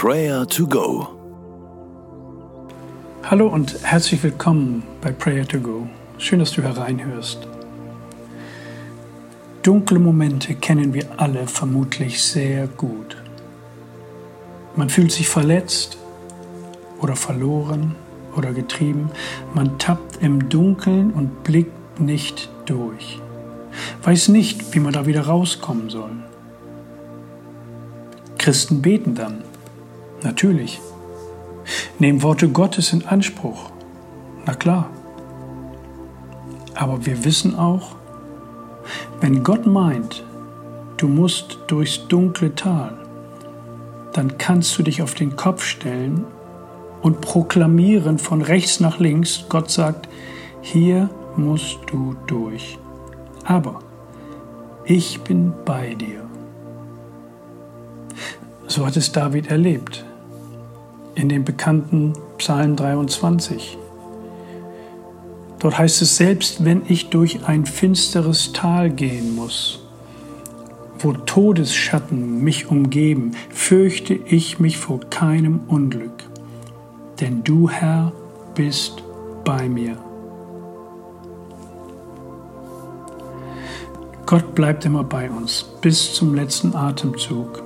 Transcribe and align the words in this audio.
Prayer 0.00 0.46
to 0.46 0.64
Go. 0.64 1.08
Hallo 3.24 3.48
und 3.48 3.82
herzlich 3.82 4.22
willkommen 4.22 4.84
bei 5.00 5.10
Prayer 5.10 5.44
to 5.44 5.58
Go. 5.58 5.88
Schön, 6.18 6.38
dass 6.38 6.52
du 6.52 6.62
hereinhörst. 6.62 7.48
Dunkle 9.64 9.98
Momente 9.98 10.54
kennen 10.54 10.94
wir 10.94 11.04
alle 11.16 11.48
vermutlich 11.48 12.22
sehr 12.22 12.68
gut. 12.68 13.16
Man 14.76 14.88
fühlt 14.88 15.10
sich 15.10 15.28
verletzt 15.28 15.98
oder 17.00 17.16
verloren 17.16 17.96
oder 18.36 18.52
getrieben. 18.52 19.10
Man 19.52 19.80
tappt 19.80 20.22
im 20.22 20.48
Dunkeln 20.48 21.10
und 21.10 21.42
blickt 21.42 21.98
nicht 21.98 22.48
durch. 22.66 23.20
Weiß 24.04 24.28
nicht, 24.28 24.76
wie 24.76 24.78
man 24.78 24.92
da 24.92 25.06
wieder 25.06 25.22
rauskommen 25.22 25.90
soll. 25.90 26.12
Christen 28.38 28.80
beten 28.80 29.16
dann. 29.16 29.47
Natürlich. 30.22 30.80
Nehmen 31.98 32.22
Worte 32.22 32.48
Gottes 32.48 32.92
in 32.92 33.06
Anspruch. 33.06 33.70
Na 34.46 34.54
klar. 34.54 34.90
Aber 36.74 37.04
wir 37.06 37.24
wissen 37.24 37.56
auch, 37.56 37.96
wenn 39.20 39.42
Gott 39.42 39.66
meint, 39.66 40.24
du 40.96 41.08
musst 41.08 41.58
durchs 41.66 42.06
dunkle 42.08 42.54
Tal, 42.54 42.96
dann 44.12 44.38
kannst 44.38 44.78
du 44.78 44.82
dich 44.82 45.02
auf 45.02 45.14
den 45.14 45.36
Kopf 45.36 45.64
stellen 45.64 46.24
und 47.02 47.20
proklamieren 47.20 48.18
von 48.18 48.42
rechts 48.42 48.80
nach 48.80 48.98
links. 48.98 49.44
Gott 49.48 49.70
sagt, 49.70 50.08
hier 50.60 51.10
musst 51.36 51.78
du 51.90 52.16
durch. 52.26 52.78
Aber 53.44 53.80
ich 54.84 55.20
bin 55.20 55.52
bei 55.64 55.94
dir. 55.94 56.22
So 58.68 58.84
hat 58.84 58.98
es 58.98 59.12
David 59.12 59.50
erlebt 59.50 60.04
in 61.14 61.30
dem 61.30 61.42
bekannten 61.42 62.12
Psalm 62.36 62.76
23. 62.76 63.78
Dort 65.58 65.78
heißt 65.78 66.02
es, 66.02 66.16
selbst 66.16 66.64
wenn 66.66 66.82
ich 66.86 67.08
durch 67.08 67.46
ein 67.46 67.64
finsteres 67.64 68.52
Tal 68.52 68.90
gehen 68.90 69.34
muss, 69.34 69.80
wo 70.98 71.12
Todesschatten 71.12 72.44
mich 72.44 72.70
umgeben, 72.70 73.32
fürchte 73.48 74.12
ich 74.14 74.60
mich 74.60 74.76
vor 74.76 75.00
keinem 75.08 75.60
Unglück, 75.66 76.24
denn 77.20 77.42
du, 77.42 77.70
Herr, 77.70 78.12
bist 78.54 79.02
bei 79.44 79.66
mir. 79.66 79.96
Gott 84.26 84.54
bleibt 84.54 84.84
immer 84.84 85.04
bei 85.04 85.30
uns 85.30 85.64
bis 85.80 86.12
zum 86.12 86.34
letzten 86.34 86.76
Atemzug. 86.76 87.62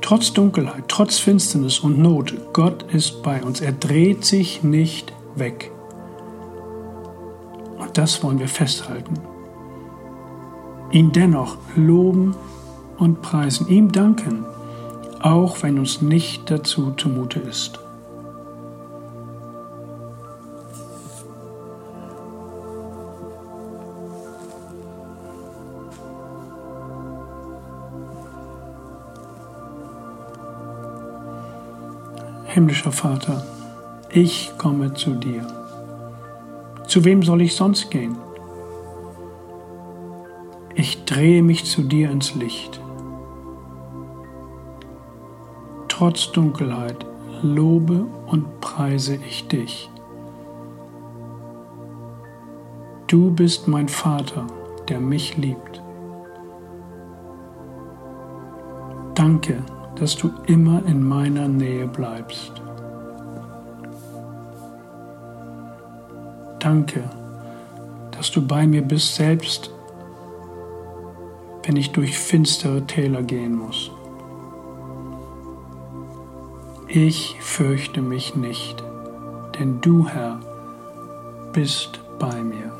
Trotz 0.00 0.32
Dunkelheit, 0.32 0.84
trotz 0.88 1.18
Finsternis 1.18 1.80
und 1.80 1.98
Not, 1.98 2.34
Gott 2.52 2.84
ist 2.92 3.22
bei 3.22 3.42
uns. 3.42 3.60
Er 3.60 3.72
dreht 3.72 4.24
sich 4.24 4.62
nicht 4.62 5.12
weg. 5.34 5.70
Und 7.78 7.98
das 7.98 8.22
wollen 8.22 8.38
wir 8.38 8.48
festhalten. 8.48 9.14
Ihn 10.92 11.12
dennoch 11.12 11.56
loben 11.74 12.34
und 12.98 13.22
preisen, 13.22 13.68
ihm 13.68 13.92
danken, 13.92 14.44
auch 15.20 15.62
wenn 15.62 15.78
uns 15.78 16.00
nicht 16.02 16.50
dazu 16.50 16.92
zumute 16.96 17.40
ist. 17.40 17.80
Himmlischer 32.56 32.90
Vater, 32.90 33.44
ich 34.08 34.50
komme 34.56 34.94
zu 34.94 35.10
dir. 35.10 35.46
Zu 36.86 37.04
wem 37.04 37.22
soll 37.22 37.42
ich 37.42 37.54
sonst 37.54 37.90
gehen? 37.90 38.16
Ich 40.74 41.04
drehe 41.04 41.42
mich 41.42 41.66
zu 41.66 41.82
dir 41.82 42.10
ins 42.10 42.34
Licht. 42.34 42.80
Trotz 45.88 46.32
Dunkelheit 46.32 47.04
lobe 47.42 48.06
und 48.26 48.62
preise 48.62 49.16
ich 49.16 49.48
dich. 49.48 49.90
Du 53.06 53.32
bist 53.32 53.68
mein 53.68 53.88
Vater, 53.90 54.46
der 54.88 55.00
mich 55.00 55.36
liebt. 55.36 55.82
Danke, 59.14 59.62
dass 59.96 60.16
du 60.16 60.30
immer 60.46 60.82
in 60.86 61.02
meiner 61.02 61.48
Nähe 61.48 61.86
bleibst. 61.86 62.52
Danke, 66.58 67.02
dass 68.10 68.30
du 68.30 68.46
bei 68.46 68.66
mir 68.66 68.82
bist, 68.82 69.14
selbst 69.14 69.70
wenn 71.64 71.76
ich 71.76 71.90
durch 71.92 72.16
finstere 72.16 72.86
Täler 72.86 73.22
gehen 73.22 73.56
muss. 73.56 73.90
Ich 76.88 77.36
fürchte 77.40 78.00
mich 78.00 78.36
nicht, 78.36 78.82
denn 79.58 79.80
du, 79.80 80.06
Herr, 80.08 80.38
bist 81.52 82.00
bei 82.18 82.42
mir. 82.42 82.72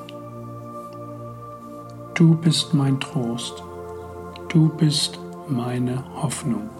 Du 2.14 2.34
bist 2.36 2.72
mein 2.72 3.00
Trost, 3.00 3.62
du 4.48 4.68
bist 4.68 5.18
meine 5.48 6.04
Hoffnung. 6.22 6.70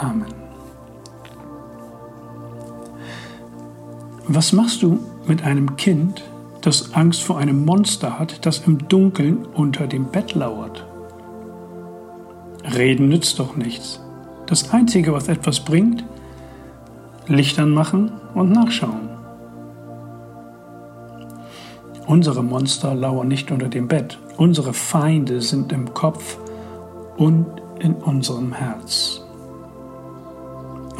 Amen. 0.00 0.26
Was 4.26 4.52
machst 4.52 4.82
du 4.82 4.98
mit 5.26 5.42
einem 5.44 5.76
Kind, 5.76 6.22
das 6.62 6.94
Angst 6.94 7.22
vor 7.22 7.38
einem 7.38 7.64
Monster 7.64 8.18
hat, 8.18 8.46
das 8.46 8.66
im 8.66 8.88
Dunkeln 8.88 9.44
unter 9.44 9.86
dem 9.86 10.06
Bett 10.06 10.34
lauert? 10.34 10.86
Reden 12.74 13.08
nützt 13.08 13.38
doch 13.38 13.56
nichts. 13.56 14.00
Das 14.46 14.72
Einzige, 14.72 15.12
was 15.12 15.28
etwas 15.28 15.60
bringt, 15.60 16.04
Licht 17.26 17.58
anmachen 17.58 18.12
und 18.34 18.50
nachschauen. 18.52 19.10
Unsere 22.06 22.42
Monster 22.42 22.94
lauern 22.94 23.28
nicht 23.28 23.50
unter 23.50 23.68
dem 23.68 23.86
Bett. 23.86 24.18
Unsere 24.36 24.72
Feinde 24.72 25.40
sind 25.42 25.72
im 25.72 25.94
Kopf 25.94 26.38
und 27.16 27.46
in 27.78 27.94
unserem 27.94 28.52
Herz. 28.52 29.19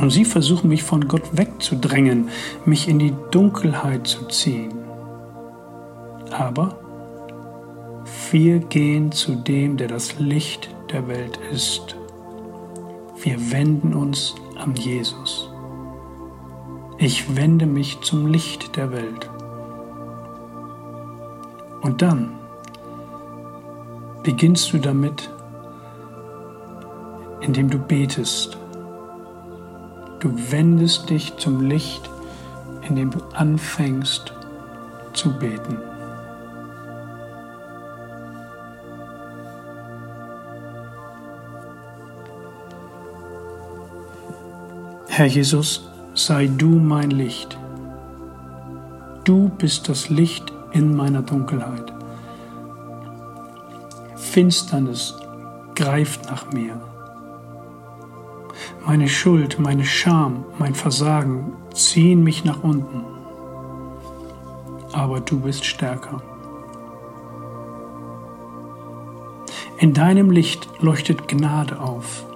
Und 0.00 0.10
sie 0.10 0.24
versuchen 0.24 0.68
mich 0.68 0.82
von 0.82 1.08
Gott 1.08 1.36
wegzudrängen, 1.36 2.30
mich 2.64 2.88
in 2.88 2.98
die 2.98 3.14
Dunkelheit 3.30 4.06
zu 4.06 4.26
ziehen. 4.28 4.72
Aber 6.30 6.78
wir 8.30 8.60
gehen 8.60 9.12
zu 9.12 9.34
dem, 9.34 9.76
der 9.76 9.88
das 9.88 10.18
Licht 10.18 10.70
der 10.90 11.06
Welt 11.06 11.38
ist. 11.52 11.96
Wir 13.22 13.52
wenden 13.52 13.92
uns 13.92 14.34
an 14.56 14.74
Jesus. 14.74 15.50
Ich 16.96 17.36
wende 17.36 17.66
mich 17.66 18.00
zum 18.00 18.26
Licht 18.26 18.76
der 18.76 18.92
Welt. 18.92 19.28
Und 21.82 22.00
dann 22.00 22.38
beginnst 24.22 24.72
du 24.72 24.78
damit, 24.78 25.30
indem 27.40 27.68
du 27.68 27.78
betest 27.78 28.59
Du 30.20 30.52
wendest 30.52 31.08
dich 31.08 31.36
zum 31.38 31.62
Licht, 31.62 32.10
indem 32.86 33.10
du 33.10 33.20
anfängst 33.32 34.34
zu 35.14 35.32
beten. 35.38 35.78
Herr 45.08 45.26
Jesus, 45.26 45.88
sei 46.14 46.46
du 46.46 46.68
mein 46.68 47.10
Licht. 47.10 47.58
Du 49.24 49.48
bist 49.48 49.88
das 49.88 50.08
Licht 50.08 50.52
in 50.72 50.94
meiner 50.94 51.22
Dunkelheit. 51.22 51.92
Finsternis 54.16 55.14
greift 55.74 56.30
nach 56.30 56.52
mir. 56.52 56.89
Meine 58.92 59.08
Schuld, 59.08 59.60
meine 59.60 59.84
Scham, 59.84 60.44
mein 60.58 60.74
Versagen 60.74 61.52
ziehen 61.72 62.24
mich 62.24 62.44
nach 62.44 62.64
unten. 62.64 63.04
Aber 64.92 65.20
du 65.20 65.38
bist 65.38 65.64
stärker. 65.64 66.20
In 69.78 69.94
deinem 69.94 70.32
Licht 70.32 70.68
leuchtet 70.80 71.28
Gnade 71.28 71.78
auf, 71.78 72.26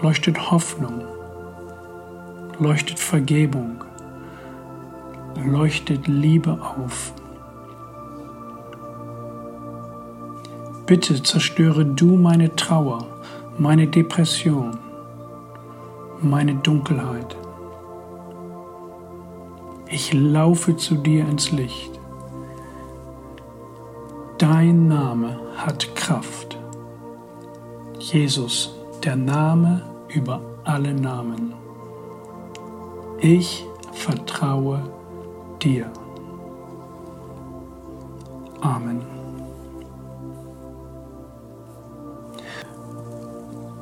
leuchtet 0.00 0.50
Hoffnung, 0.50 1.02
leuchtet 2.58 2.98
Vergebung, 2.98 3.84
leuchtet 5.44 6.06
Liebe 6.06 6.52
auf. 6.52 7.12
Bitte 10.86 11.22
zerstöre 11.22 11.84
du 11.84 12.16
meine 12.16 12.56
Trauer 12.56 13.15
meine 13.58 13.86
Depression, 13.86 14.78
meine 16.20 16.54
Dunkelheit. 16.56 17.36
Ich 19.88 20.12
laufe 20.12 20.76
zu 20.76 20.96
dir 20.96 21.26
ins 21.26 21.52
Licht. 21.52 21.98
Dein 24.38 24.88
Name 24.88 25.38
hat 25.56 25.94
Kraft. 25.94 26.58
Jesus, 27.98 28.74
der 29.02 29.16
Name 29.16 29.82
über 30.08 30.40
alle 30.64 30.92
Namen. 30.92 31.54
Ich 33.20 33.64
vertraue 33.92 34.82
dir. 35.62 35.90
Amen. 38.60 39.15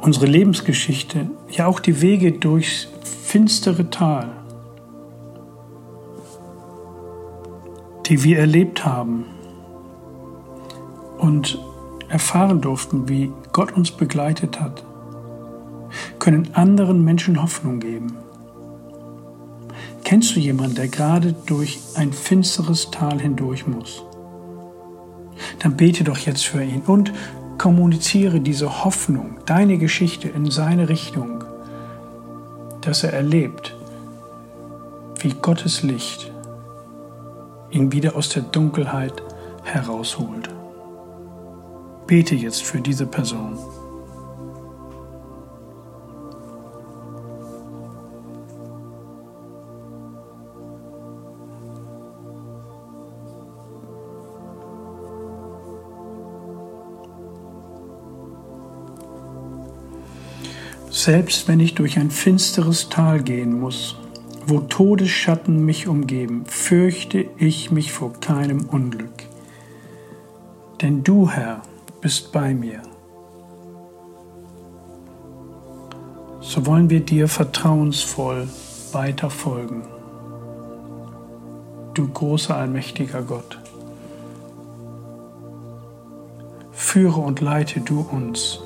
Unsere 0.05 0.27
Lebensgeschichte, 0.27 1.31
ja 1.49 1.67
auch 1.67 1.81
die 1.81 2.03
Wege 2.03 2.33
durchs 2.33 2.89
finstere 3.25 3.89
Tal, 3.89 4.29
die 8.05 8.23
wir 8.23 8.39
erlebt 8.39 8.85
haben 8.85 9.25
und 11.17 11.59
erfahren 12.11 12.61
durften, 12.61 13.09
wie 13.09 13.33
Gott 13.55 13.73
uns 13.73 13.93
begleitet 13.93 14.61
hat, 14.61 14.85
können 16.19 16.50
anderen 16.53 17.03
Menschen 17.03 17.41
Hoffnung 17.41 17.81
geben. 17.81 18.15
Kennst 20.05 20.37
du 20.37 20.41
jemanden, 20.41 20.75
der 20.75 20.89
gerade 20.89 21.35
durch 21.47 21.79
ein 21.95 22.12
finsteres 22.12 22.91
Tal 22.91 23.23
hindurch 23.23 23.67
muss? 23.67 24.03
Dann 25.61 25.79
bete 25.79 26.05
doch 26.05 26.19
jetzt 26.19 26.45
für 26.45 26.62
ihn 26.62 26.83
und 26.83 27.11
kommuniziere 27.64 28.40
diese 28.40 28.84
Hoffnung, 28.84 29.38
deine 29.46 29.78
Geschichte 29.78 30.28
in 30.28 30.50
seine 30.50 30.90
Richtung, 30.90 31.44
dass 32.82 33.05
er 33.05 33.14
erlebt, 33.14 33.75
wie 35.20 35.32
Gottes 35.32 35.82
Licht 35.82 36.31
ihn 37.70 37.90
wieder 37.90 38.16
aus 38.16 38.28
der 38.28 38.43
Dunkelheit 38.43 39.14
herausholt. 39.62 40.50
Bete 42.06 42.34
jetzt 42.34 42.62
für 42.64 42.82
diese 42.82 43.06
Person. 43.06 43.56
Selbst 61.05 61.49
wenn 61.49 61.61
ich 61.61 61.75
durch 61.75 61.99
ein 61.99 62.11
finsteres 62.11 62.89
Tal 62.89 63.23
gehen 63.23 63.61
muss, 63.61 63.99
wo 64.47 64.61
Todesschatten 64.61 65.62
mich 65.62 65.87
umgeben, 65.87 66.47
fürchte 66.47 67.27
ich 67.37 67.71
mich 67.71 67.93
vor 67.93 68.15
keinem 68.21 68.65
Unglück. 68.71 69.27
Denn 70.81 71.05
du, 71.05 71.29
Herr, 71.29 71.61
bist 72.01 72.33
bei 72.33 72.55
mir. 72.55 72.81
So 76.41 76.65
wollen 76.65 76.89
wir 76.89 77.01
dir 77.01 77.29
vertrauensvoll 77.29 78.49
weiter 78.93 79.29
folgen. 79.29 79.83
Du 81.93 82.09
großer 82.09 82.57
allmächtiger 82.57 83.21
Gott. 83.21 83.59
Führe 86.73 87.21
und 87.21 87.43
leite 87.43 87.83
du 87.83 88.00
uns 88.00 88.63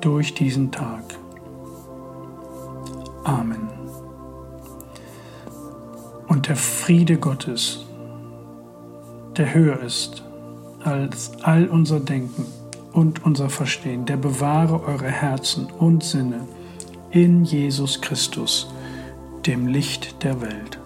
durch 0.00 0.34
diesen 0.34 0.70
Tag. 0.70 1.02
Amen. 3.24 3.68
Und 6.28 6.48
der 6.48 6.56
Friede 6.56 7.18
Gottes, 7.18 7.86
der 9.36 9.54
höher 9.54 9.80
ist 9.80 10.22
als 10.84 11.32
all 11.42 11.66
unser 11.68 12.00
Denken 12.00 12.46
und 12.92 13.24
unser 13.24 13.50
Verstehen, 13.50 14.06
der 14.06 14.16
bewahre 14.16 14.82
eure 14.84 15.10
Herzen 15.10 15.66
und 15.78 16.04
Sinne 16.04 16.46
in 17.10 17.44
Jesus 17.44 18.00
Christus, 18.00 18.68
dem 19.44 19.66
Licht 19.66 20.22
der 20.22 20.40
Welt. 20.40 20.78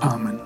Amen. 0.00 0.45